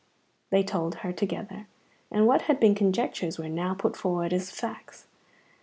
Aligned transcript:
They 0.49 0.63
told 0.63 0.95
her 1.05 1.13
together, 1.13 1.67
and 2.09 2.25
what 2.25 2.41
had 2.49 2.59
been 2.59 2.73
conjectures 2.73 3.37
were 3.37 3.47
now 3.49 3.75
put 3.75 3.95
forward 3.95 4.33
as 4.33 4.49
facts. 4.49 5.05